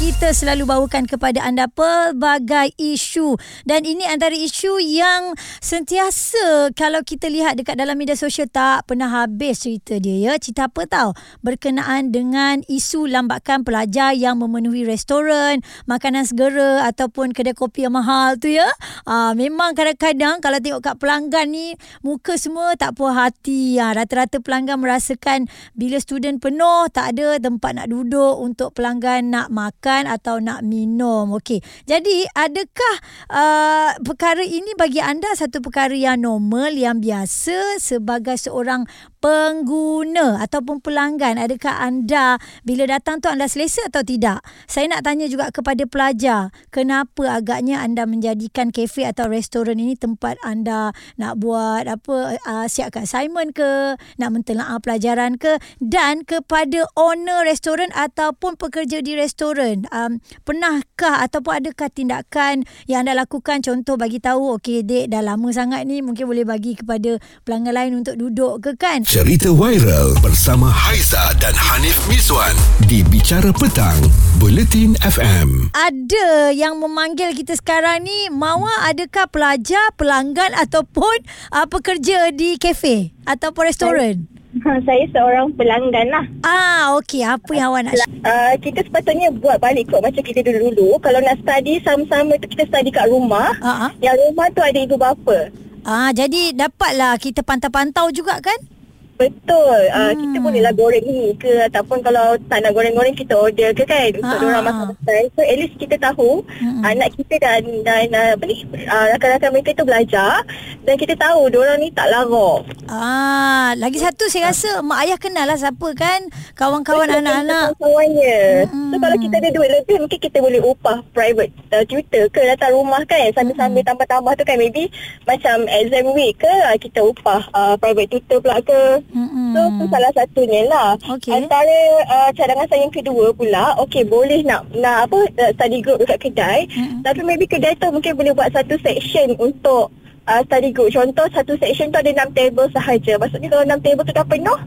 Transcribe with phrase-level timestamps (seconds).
[0.00, 3.36] kita selalu bawakan kepada anda pelbagai isu.
[3.68, 9.12] Dan ini antara isu yang sentiasa kalau kita lihat dekat dalam media sosial tak pernah
[9.12, 10.32] habis cerita dia ya.
[10.40, 11.12] Cerita apa tahu
[11.44, 18.40] berkenaan dengan isu lambakan pelajar yang memenuhi restoran makanan segera ataupun kedai kopi yang mahal
[18.40, 18.72] tu ya.
[19.04, 23.76] Aa, memang kadang-kadang kalau tengok kat pelanggan ni muka semua tak puas hati.
[23.76, 25.44] Ha, rata-rata pelanggan merasakan
[25.76, 30.62] bila student penuh tak ada tempat nak duduk untuk pelanggan nak makan makan atau nak
[30.62, 31.34] minum.
[31.34, 31.58] Okey.
[31.82, 32.94] Jadi adakah
[33.26, 38.86] uh, perkara ini bagi anda satu perkara yang normal yang biasa sebagai seorang
[39.20, 44.40] pengguna ataupun pelanggan adakah anda bila datang tu anda selesa atau tidak?
[44.64, 50.40] Saya nak tanya juga kepada pelajar kenapa agaknya anda menjadikan kafe atau restoran ini tempat
[50.40, 57.44] anda nak buat apa uh, siapkan assignment ke nak mentelaah pelajaran ke dan kepada owner
[57.44, 60.16] restoran ataupun pekerja di restoran um,
[60.48, 63.60] pernahkah ataupun adakah tindakan yang anda lakukan?
[63.60, 67.92] Contoh bagi tahu okey dek dah lama sangat ni mungkin boleh bagi kepada pelanggan lain
[68.00, 72.54] untuk duduk ke kan Cerita viral bersama Haiza dan Hanif Miswan
[72.86, 73.98] di Bicara Petang,
[74.38, 75.74] Bulletin FM.
[75.74, 83.10] Ada yang memanggil kita sekarang ni, Mawa adakah pelajar, pelanggan ataupun uh, pekerja di kafe
[83.26, 84.30] ataupun restoran?
[84.62, 86.24] Ha, saya seorang pelanggan lah.
[86.46, 87.26] Ah, okey.
[87.26, 91.02] Apa yang awak nak Uh, kita sepatutnya buat balik kot macam kita dulu-dulu.
[91.02, 93.58] Kalau nak study sama-sama tu kita study kat rumah.
[93.58, 93.92] Ah, ah.
[93.98, 95.50] Yang rumah tu ada ibu bapa.
[95.82, 98.78] Ah, jadi dapatlah kita pantau-pantau juga kan?
[99.20, 99.80] Betul.
[99.92, 100.32] Uh, Hmm.
[100.32, 104.26] Kita bolehlah goreng ni ke ataupun kalau tak nak goreng-goreng kita order ke kan untuk
[104.26, 105.22] Ah, ha, orang ah, makan-makan.
[105.36, 106.80] So at least kita tahu Hmm.
[106.82, 110.40] anak kita dan dan uh, apa ni uh, rakan-rakan mereka tu belajar
[110.82, 112.64] dan kita tahu orang ni tak larang.
[112.88, 116.24] Ah, lagi satu saya rasa mak ayah kenal lah siapa kan
[116.56, 117.76] kawan-kawan Betul, anak-anak.
[117.76, 118.40] Kawan-kawannya.
[118.72, 118.88] Mm-mm.
[118.90, 122.72] So kalau kita ada duit lebih mungkin kita boleh upah private uh, tutor ke datang
[122.72, 124.88] rumah kan sambil-sambil tambah-tambah tu kan maybe
[125.28, 129.04] macam exam week ke uh, kita upah uh, private tutor pula ke.
[129.54, 130.88] So tu salah satunya lah.
[131.18, 131.32] Okey.
[131.34, 135.98] Antara uh, cadangan saya yang kedua pula, okey boleh nak nak apa uh, study group
[136.02, 136.66] dekat kedai.
[136.70, 137.02] Mm-mm.
[137.02, 139.90] Tapi maybe kedai tu mungkin boleh buat satu section untuk
[140.30, 140.94] uh, study group.
[140.94, 143.12] Contoh satu section tu ada 6 table sahaja.
[143.18, 144.58] Maksudnya kalau 6 table tu dah penuh,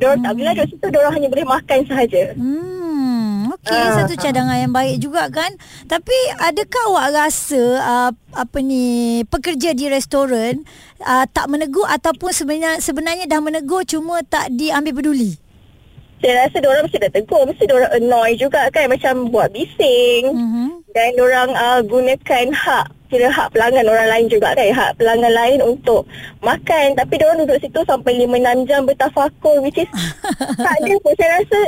[0.00, 2.22] diorang tak boleh lah duduk situ, diorang hanya boleh makan sahaja.
[2.34, 3.09] Hmm,
[3.60, 5.52] okey Ah, satu cadangan yang baik juga kan.
[5.84, 10.64] Tapi adakah awak rasa uh, apa ni pekerja di restoran
[11.04, 15.36] uh, tak menegur ataupun sebenarnya sebenarnya dah menegur cuma tak diambil peduli?
[16.20, 20.28] Saya rasa diorang mesti dah tegur, mesti diorang annoy juga kan macam buat bising.
[20.32, 20.66] Mhm.
[20.92, 25.58] Dan orang uh, gunakan hak kira hak pelanggan orang lain juga kan hak pelanggan lain
[25.66, 26.06] untuk
[26.46, 29.90] makan tapi dia orang duduk situ sampai 5 6 jam bertafakur which is
[30.64, 31.60] tak ada pun saya rasa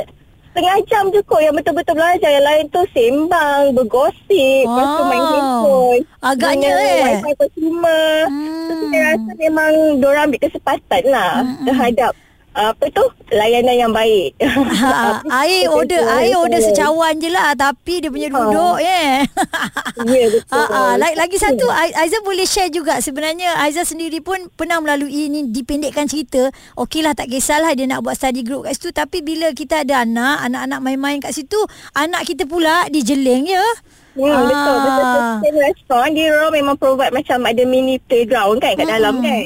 [0.53, 2.29] setengah jam je kot yang betul-betul belajar.
[2.29, 7.01] Yang lain tu sembang bergosip lepas tu main handphone agaknya, eh.
[7.17, 8.69] wifi percuma Hmm.
[8.69, 12.21] so saya rasa memang diorang ambil kesempatan lah Hmm, terhadap uh,
[12.53, 18.07] apa tu layanan yang baik Ha, air order air order secawan je lah tapi dia
[18.07, 19.25] punya duduk ya.
[20.13, 20.81] ya betul Ha, ha.
[20.95, 25.45] Lagi, lagi satu Ai- Aiza boleh share juga sebenarnya Aiza sendiri pun pernah melalui ini
[25.45, 29.81] dipendekkan cerita okeylah tak kisahlah dia nak buat study group kat situ tapi bila kita
[29.81, 31.57] ada anak anak-anak main-main kat situ
[31.91, 33.65] anak kita pula dijeling ya
[34.13, 34.45] Hmm, Ah.
[34.45, 34.77] betul.
[34.77, 35.09] Betul.
[35.41, 35.61] Betul.
[35.65, 39.45] Restoran dia orang memang provide macam ada mini playground kan kat dalam Mm-mm, kan.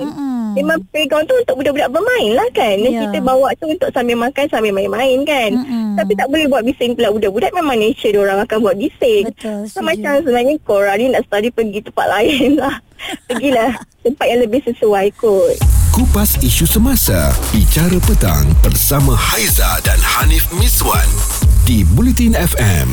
[0.53, 2.75] Memang playground tu untuk budak-budak bermain lah kan.
[2.77, 3.01] Dan Ya.
[3.03, 5.51] kita bawa tu untuk sambil makan sambil main-main kan.
[5.53, 5.95] Mm-mm.
[5.95, 9.27] Tapi tak boleh buat bising pula budak-budak memang nature dia orang akan buat bising.
[9.27, 9.85] Betul, So setuju.
[9.85, 12.75] macam sebenarnya korang ni nak study pergi tempat lain lah.
[13.27, 13.71] Pergilah
[14.01, 15.57] tempat yang lebih sesuai kot.
[15.89, 17.17] Kupas isu semasa,
[17.49, 21.09] bicara petang bersama Haiza dan Hanif Miswan
[21.63, 22.89] di Bulletin FM.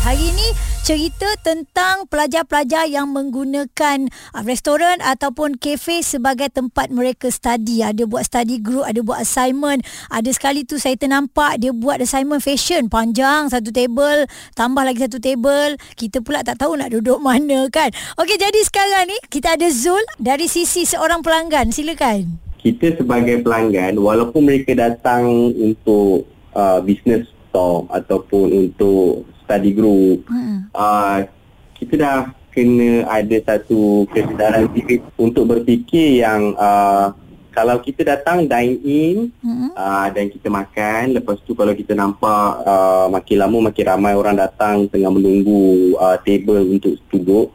[0.00, 0.48] Hari ini
[0.80, 7.84] cerita tentang pelajar-pelajar yang menggunakan uh, restoran ataupun kafe sebagai tempat mereka study.
[7.84, 9.84] Ada buat study group, ada buat assignment.
[10.08, 14.24] Ada sekali tu saya ternampak dia buat assignment fashion panjang satu table,
[14.56, 15.76] tambah lagi satu table.
[15.94, 17.92] Kita pula tak tahu nak duduk mana kan.
[18.16, 21.70] Okey, jadi sekarang ni kita ada Zul dari sisi seorang pelanggan.
[21.70, 22.50] Silakan.
[22.60, 25.24] kita sebagai pelanggan walaupun mereka datang
[25.56, 30.70] untuk uh, business store ataupun untuk study group Hmm.
[30.70, 31.26] uh,
[31.74, 32.18] kita dah
[32.54, 37.10] kena ada satu kesedaran civic untuk berfikir yang uh,
[37.50, 39.74] kalau kita datang dine in Hmm.
[39.74, 44.38] uh, dan kita makan lepas tu kalau kita nampak uh, makin lama makin ramai orang
[44.38, 47.50] datang tengah menunggu uh, table untuk duduk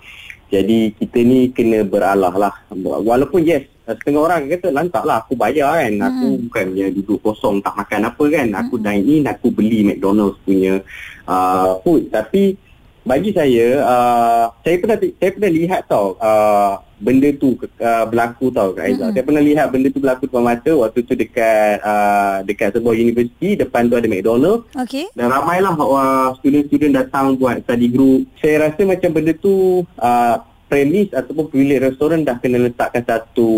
[0.49, 2.53] Jadi kita ni kena beralah lah.
[2.75, 5.93] Walaupun yes, setengah orang kata lantak lah aku bayar kan.
[5.97, 6.07] Hmm.
[6.09, 8.47] Aku bukan dia duduk kosong tak makan apa kan.
[8.65, 8.83] Aku hmm.
[8.85, 10.81] dine in, aku beli McDonald's punya
[11.25, 12.09] uh, food.
[12.09, 12.57] Tapi
[13.05, 18.73] bagi saya, uh, saya pernah saya pernah lihat tau uh, benda tu uh, berlaku tau
[18.73, 19.07] Kak Aizah.
[19.07, 19.15] Hmm.
[19.15, 23.53] Saya pernah lihat benda tu berlaku depan mata waktu tu dekat uh, dekat sebuah universiti
[23.53, 24.65] depan tu ada McDonald's.
[24.73, 25.05] Okay.
[25.13, 28.25] Dan ramailah uh, student-student datang buat study group.
[28.41, 30.35] Saya rasa macam benda tu uh,
[30.65, 33.49] premis ataupun pemilik restoran dah kena letakkan satu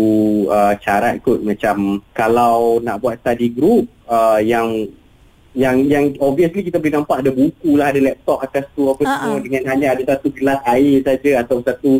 [0.52, 4.92] uh, syarat kot macam kalau nak buat study group uh, yang
[5.58, 9.10] yang yang obviously kita boleh nampak ada buku lah ada laptop atas tu apa uh-huh.
[9.18, 11.92] semua dengan hanya ada satu gelas air saja atau satu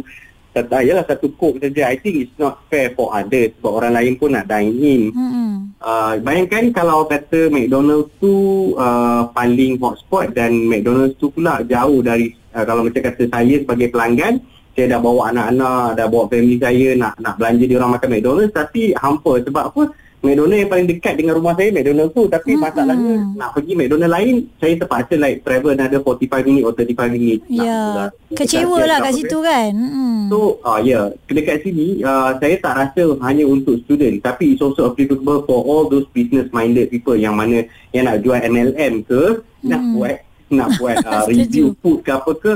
[0.55, 4.15] satu ayalah satu coke saja I think it's not fair for others sebab orang lain
[4.15, 5.51] pun nak dine in mm-hmm.
[5.83, 8.35] uh, bayangkan kalau kata McDonald's tu
[8.79, 13.91] uh, paling hotspot dan McDonald's tu pula jauh dari uh, kalau macam kata saya sebagai
[13.91, 14.39] pelanggan
[14.79, 18.55] saya dah bawa anak-anak dah bawa family saya nak nak belanja di orang makan McDonald's
[18.55, 19.83] tapi hampa sebab apa
[20.19, 22.61] McDonald yang paling dekat dengan rumah saya McDonald tu tapi hmm.
[22.61, 27.39] masalahnya nak pergi McDonald lain saya terpaksa like travel another 45 minit atau 35 minit
[27.47, 28.07] ya yeah.
[28.35, 30.27] kecewa lah kat situ kan hmm.
[30.27, 34.63] so uh, ya yeah, dekat sini uh, saya tak rasa hanya untuk student tapi it's
[34.63, 37.63] also applicable for all those business minded people yang mana
[37.95, 39.71] yang nak jual MLM ke hmm.
[39.71, 40.17] nak buat
[40.51, 42.53] nak buat uh, review food ke apa ke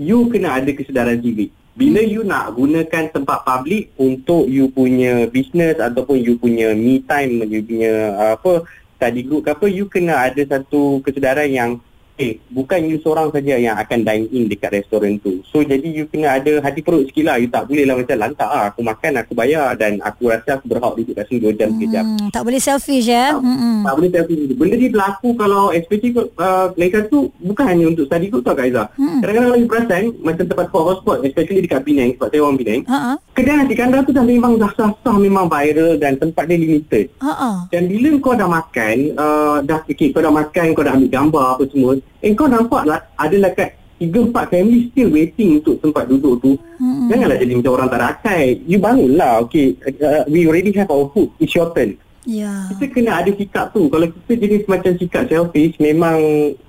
[0.00, 5.78] you kena ada kesedaran civic bila you nak gunakan tempat public untuk you punya business
[5.78, 8.66] ataupun you punya me time, you punya apa
[8.98, 11.70] study group ke apa, you kena ada satu kesedaran yang
[12.18, 15.38] eh bukan you seorang saja yang akan dine in dekat restoran tu.
[15.48, 17.38] So jadi you kena ada hati perut sikit lah.
[17.38, 18.64] You tak boleh lah macam lantak lah.
[18.74, 21.94] Aku makan, aku bayar dan aku rasa aku berhak duduk kat sini 2 jam, 3
[21.94, 22.04] jam.
[22.04, 23.38] Hmm, tak boleh selfish ya?
[23.38, 23.78] Tak, hmm.
[23.86, 24.40] tak boleh selfish.
[24.58, 28.66] Benda ni berlaku kalau especially uh, lain tu bukan hanya untuk study group tau Kak
[28.66, 28.86] Izzah.
[28.98, 29.22] Hmm.
[29.22, 32.80] Kadang-kadang lagi perasan macam tempat spot hotspot especially dekat Penang sebab saya orang Penang.
[32.84, 33.16] Uh-huh.
[33.38, 37.06] Kedai nasi kandar tu dah memang dah sah-sah memang viral dan tempat dia limited.
[37.22, 37.70] Uh-huh.
[37.70, 41.46] Dan bila kau dah makan, uh, dah okay, kau dah makan, kau dah ambil gambar
[41.54, 46.06] apa semua, Eh kau nampak lah Ada dekat Tiga empat family Still waiting untuk tempat
[46.10, 47.10] duduk tu hmm.
[47.10, 50.90] Janganlah jadi macam orang tak ada akal You bangun lah Okay uh, We already have
[50.90, 52.70] our food It's your turn yeah.
[52.74, 56.18] Kita kena ada sikap tu Kalau kita jadi semacam sikap selfish Memang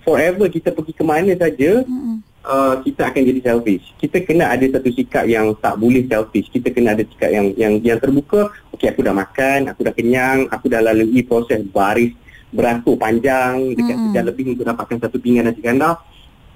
[0.06, 2.29] Forever kita pergi ke mana saja hmm.
[2.50, 3.86] Uh, Kita akan jadi selfish.
[4.02, 6.50] Kita kena ada satu sikap yang Tak boleh selfish.
[6.50, 8.50] Kita kena ada sikap yang Yang yang terbuka.
[8.74, 12.18] Okay aku dah makan Aku dah kenyang Aku dah lalui proses baris
[12.50, 14.04] beratur panjang dekat mm.
[14.10, 16.02] sejam lebih untuk dapatkan satu pinggan nasi kandar.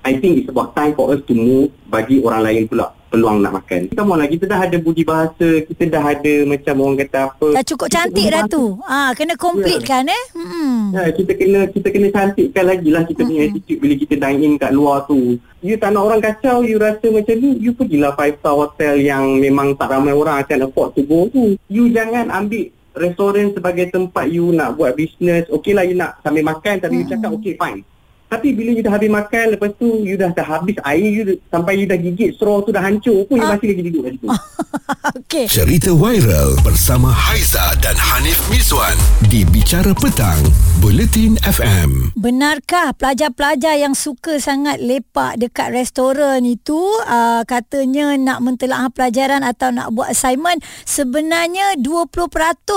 [0.03, 3.61] I think it's about time for us to move bagi orang lain pula peluang nak
[3.61, 3.93] makan.
[3.93, 7.47] Kita mau lagi kita dah ada budi bahasa, kita dah ada macam orang kata apa.
[7.53, 8.81] Dah cukup cantik dah tu.
[8.89, 10.01] Ah ha, kena complete yeah.
[10.01, 10.23] kan eh?
[10.33, 10.89] Hmm.
[10.97, 13.53] Ya, kita kena kita kena cantikkan lagi lah kita punya mm-hmm.
[13.61, 15.37] attitude bila kita dine in kat luar tu.
[15.61, 19.37] You tak nak orang kacau, you rasa macam ni, you pergilah five star hotel yang
[19.37, 21.55] memang tak ramai orang akan afford to go tu.
[21.69, 26.49] You jangan ambil restoran sebagai tempat you nak buat bisnes, okey lah you nak sambil
[26.49, 27.01] makan tapi hmm.
[27.05, 27.85] you cakap okey fine.
[28.33, 31.77] Tapi bila you dah habis makan, lepas tu you dah, dah habis air you sampai
[31.77, 33.53] you dah gigit straw tu dah hancur pun you ah.
[33.53, 34.27] masih lagi duduk kat situ.
[35.21, 35.45] okay.
[35.45, 38.97] Cerita viral bersama Haiza dan Hanif Miswan
[39.29, 40.41] di Bicara Petang,
[40.81, 42.17] Buletin FM.
[42.17, 49.69] Benarkah pelajar-pelajar yang suka sangat lepak dekat restoran itu uh, katanya nak mentelaah pelajaran atau
[49.69, 52.09] nak buat assignment sebenarnya 20%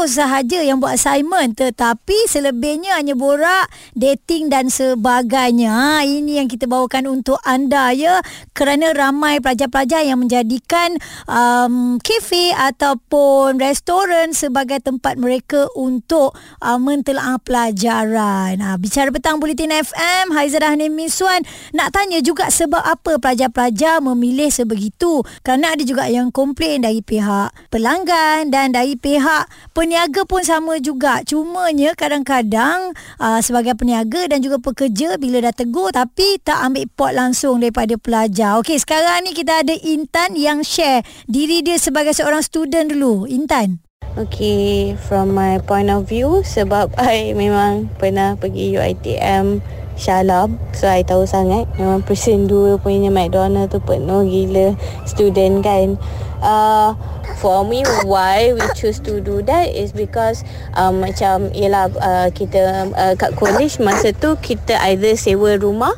[0.05, 5.71] sahaja yang buat assignment tetapi selebihnya hanya borak, dating dan sebagainya sebagainya.
[5.71, 8.19] Ha, ini yang kita bawakan untuk anda ya
[8.51, 10.99] kerana ramai pelajar-pelajar yang menjadikan
[11.31, 18.59] um, kafe ataupun restoran sebagai tempat mereka untuk uh, mentelaah pelajaran.
[18.59, 24.51] Ha, bicara petang Bulletin FM, Haizah Hanim Miswan nak tanya juga sebab apa pelajar-pelajar memilih
[24.51, 25.23] sebegitu.
[25.47, 31.23] Kerana ada juga yang komplain dari pihak pelanggan dan dari pihak peniaga pun sama juga.
[31.23, 32.91] Cumanya kadang-kadang
[33.23, 37.99] uh, sebagai peniaga dan juga pekerja bila dah tegur tapi tak ambil pot langsung daripada
[37.99, 38.63] pelajar.
[38.63, 43.27] Okey, sekarang ni kita ada Intan yang share diri dia sebagai seorang student dulu.
[43.27, 43.83] Intan.
[44.15, 49.61] Okay, from my point of view sebab I memang pernah pergi UiTM
[49.97, 50.61] Shalom.
[50.77, 54.77] So I tahu sangat Memang person 2 punya McDonald tu penuh gila
[55.09, 55.97] Student kan.
[56.45, 56.93] Uh,
[57.41, 60.45] For me Why we choose to do that Is because
[60.77, 65.97] um, Macam Yelah uh, Kita uh, Kat college Masa tu Kita either sewa rumah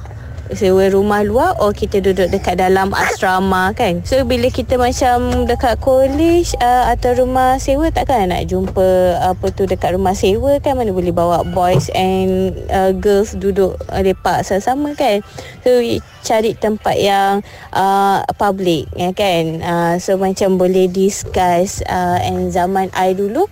[0.54, 4.00] sewa rumah luar or kita duduk dekat dalam asrama kan.
[4.04, 9.68] So bila kita macam dekat college uh, atau rumah sewa takkan nak jumpa apa tu
[9.68, 14.96] dekat rumah sewa kan mana boleh bawa boys and uh, girls duduk uh, lepak sama-sama
[14.96, 15.20] kan.
[15.66, 15.80] So
[16.24, 19.60] cari tempat yang uh, public ya kan.
[19.60, 23.48] Uh, so macam boleh discuss uh, and zaman I dulu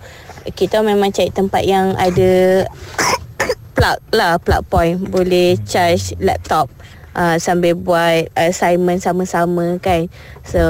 [0.55, 2.65] kita memang cari tempat yang ada
[3.75, 6.71] plug lah plug point boleh charge laptop
[7.17, 10.07] uh, sambil buat assignment sama-sama kan?
[10.45, 10.61] So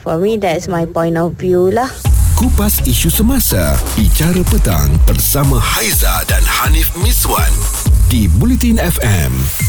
[0.00, 1.92] for me that's my point of view lah.
[2.42, 7.52] Kupas isu semasa Bicara petang Bersama Haiza dan Hanif Miswan
[8.10, 9.61] Di Bulletin FM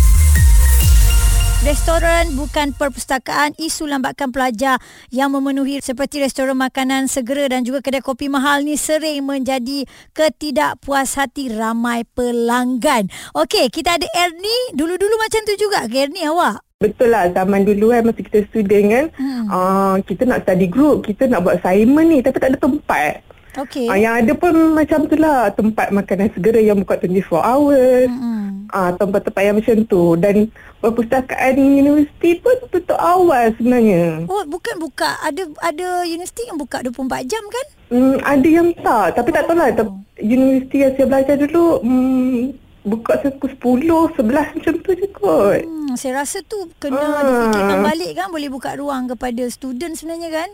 [1.63, 4.83] Restoran bukan perpustakaan isu lambatkan pelajar
[5.15, 11.55] yang memenuhi seperti restoran makanan segera dan juga kedai kopi mahal ni sering menjadi ketidakpuashati
[11.55, 13.07] ramai pelanggan.
[13.31, 14.75] Okey, kita ada Ernie.
[14.75, 16.67] Dulu-dulu macam tu juga ke Ernie awak?
[16.83, 19.43] Betul lah zaman dulu kan masa kita student kan hmm.
[19.47, 23.23] uh, kita nak study group kita nak buat assignment ni tapi tak ada tempat
[23.55, 23.87] Okey.
[23.87, 28.32] uh, yang ada pun macam tu lah tempat makanan segera yang buka 24 hours Hmm.
[28.73, 35.15] Uh, tempat-tempat yang macam tu dan perpustakaan universiti pun tutup awal sebenarnya Oh, bukan buka.
[35.21, 37.65] Ada ada universiti yang buka 24 jam kan?
[37.89, 40.01] hmm, ada yang tak tapi tak tahu lah Oh.
[40.17, 42.41] universiti yang saya belajar dulu hmm,
[42.83, 47.23] buka pukul 10 11 macam tu je kot Hmm, saya rasa tu kena Ah.
[47.23, 50.49] difikirkan balik kan boleh buka ruang kepada student sebenarnya kan?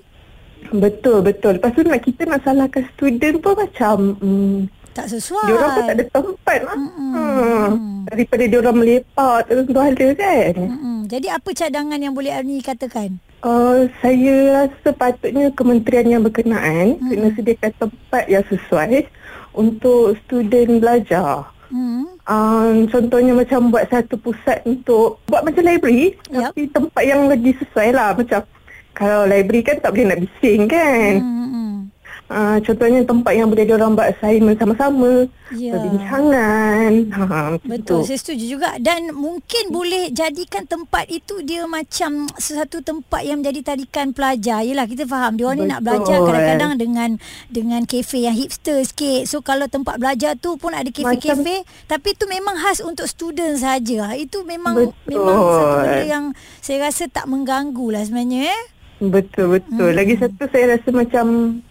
[0.72, 4.68] betul betul lepas tu nak kita nak salahkan student pun macam hmm,
[5.00, 5.48] Tak sesuai.
[5.48, 6.77] Dia orang pun tak ada tempat lah.
[6.77, 7.13] Mm-mm.
[7.15, 8.03] Hmm.
[8.10, 10.53] Daripada dia orang melepak tak tentu ada kan.
[10.60, 10.98] Mm-mm.
[11.08, 13.10] Jadi apa cadangan yang boleh Ernie katakan?
[13.39, 17.08] Uh, saya rasa patutnya kementerian yang berkenaan hmm.
[17.08, 19.08] kena sediakan tempat yang sesuai
[19.56, 21.48] untuk student belajar.
[22.29, 26.53] Um, contohnya macam buat satu pusat untuk buat macam library Yup.
[26.53, 28.46] tapi tempat yang lagi sesuai lah macam
[28.94, 31.13] kalau library kan tak boleh nak bising kan.
[31.18, 31.38] Hmm.
[32.29, 32.38] Hmm.
[32.39, 35.74] Uh, contohnya tempat yang boleh diorang buat assignment sama-sama, Ya.
[35.74, 36.91] perbincangan.
[37.19, 38.07] Ha, macam Betul, tu.
[38.09, 43.74] saya setuju juga dan mungkin boleh jadikan tempat itu dia macam sesuatu tempat yang menjadi
[43.74, 44.62] tarikan pelajar.
[44.62, 47.09] Yalah kita faham dia orang ni nak belajar kadang-kadang dengan
[47.50, 49.25] dengan kafe yang hipster sikit.
[49.25, 54.13] So kalau tempat belajar tu pun ada kafe-kafe tapi tu memang khas untuk student saja.
[54.15, 55.09] Itu memang Betul.
[55.09, 56.25] memang satu benda yang
[56.62, 58.62] saya rasa tak mengganggu lah sebenarnya eh.
[59.00, 59.89] Betul betul.
[59.91, 59.98] Hmm.
[59.98, 61.25] Lagi satu saya rasa macam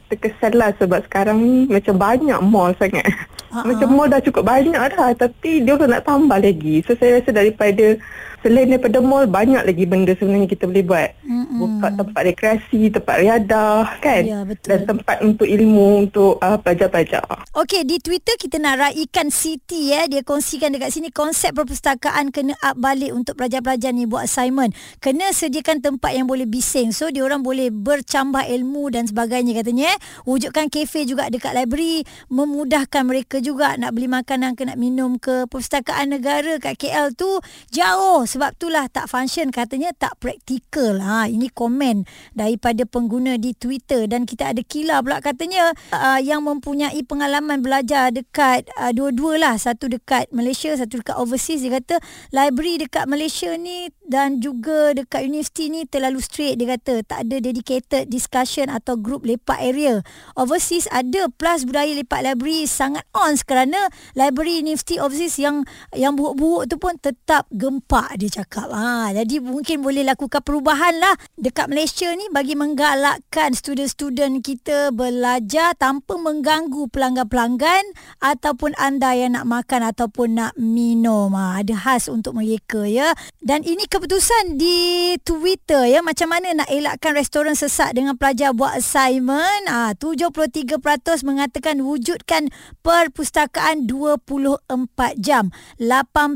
[0.08, 3.04] terkesan lah sebab sekarang ni macam banyak mall sangat.
[3.48, 3.64] Ha-ha.
[3.64, 6.84] Macam mall dah cukup banyak dah tapi dia orang nak tambah lagi.
[6.84, 7.96] So saya rasa daripada
[8.44, 11.10] selain daripada mall banyak lagi benda sebenarnya kita boleh buat.
[11.26, 11.58] Mm-mm.
[11.58, 14.22] Buka tempat rekreasi, tempat riadah kan.
[14.22, 14.68] Ya, betul.
[14.70, 17.24] Dan tempat untuk ilmu untuk uh, pelajar-pelajar.
[17.58, 20.06] Okey, di Twitter kita nak raikan Siti ya.
[20.06, 24.70] Dia kongsikan dekat sini konsep perpustakaan kena up balik untuk pelajar-pelajar ni buat assignment.
[25.02, 26.94] Kena sediakan tempat yang boleh bising.
[26.94, 29.94] So dia orang boleh bercambah ilmu dan sebagainya katanya.
[29.94, 29.98] eh.
[30.28, 35.48] Wujudkan kafe juga dekat library, memudahkan mereka juga nak beli makanan ke nak minum ke
[35.48, 37.40] perpustakaan negara kat KL tu
[37.72, 39.48] jauh sebab itulah tak function.
[39.48, 41.00] Katanya tak praktikal.
[41.00, 42.04] Ha ini komen
[42.36, 44.04] daripada pengguna di Twitter.
[44.04, 49.54] Dan kita ada Kila pula katanya uh, yang mempunyai pengalaman belajar dekat uh, dua-dua lah.
[49.56, 51.64] Satu dekat Malaysia satu dekat overseas.
[51.64, 51.96] Dia kata
[52.36, 57.36] library dekat Malaysia ni dan juga dekat universiti ni terlalu strict dia kata tak ada
[57.44, 60.00] dedicated discussion atau group lepak area.
[60.34, 63.76] Overseas ada plus budaya lepak library sangat on kerana
[64.16, 68.72] library universiti overseas yang yang buruk-buruk tu pun tetap gempak dia cakap.
[68.72, 71.14] Ha, jadi mungkin boleh lakukan perubahan lah.
[71.36, 77.84] Dekat Malaysia ni bagi menggalakkan student-student kita belajar tanpa mengganggu pelanggan-pelanggan
[78.24, 81.36] ataupun anda yang nak makan ataupun nak minum.
[81.36, 83.12] Ha, ada khas untuk mereka ya.
[83.44, 86.06] Dan ini keputusan di Twitter ya.
[86.06, 89.66] Macam mana nak elakkan restoran sesak dengan pelajar buat assignment?
[89.66, 90.78] Ha, 73%
[91.26, 92.46] mengatakan wujudkan
[92.86, 94.70] perpustakaan 24
[95.18, 95.50] jam.
[95.82, 96.30] 18%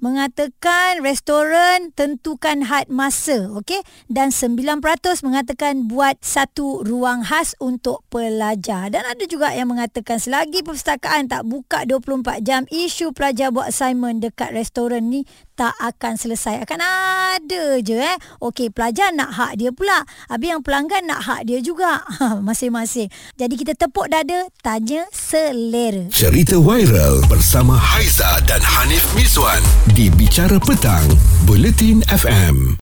[0.00, 3.84] mengatakan restoran tentukan had masa okey?
[4.08, 4.80] Dan 9%
[5.20, 8.88] mengatakan buat satu ruang khas untuk pelajar.
[8.88, 14.24] Dan ada juga yang mengatakan selagi perpustakaan tak buka 24 jam isu pelajar buat assignment
[14.24, 15.28] dekat restoran ni
[15.60, 16.64] tak akan selesai.
[16.64, 18.16] Akan ada je eh.
[18.40, 20.08] Okey pelajar nak hak dia pula.
[20.32, 22.00] Habis yang pelanggan nak hak dia juga.
[22.00, 23.12] Ha, masing-masing.
[23.36, 26.08] Jadi kita tepuk dada tanya selera.
[26.08, 29.60] Cerita viral bersama Haiza dan Hanif Miswan
[29.92, 31.04] di Bicara Petang,
[31.44, 32.78] Bulletin FM.